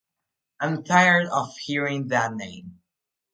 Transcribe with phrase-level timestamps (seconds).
[0.59, 2.81] I'm tired of hearing that name.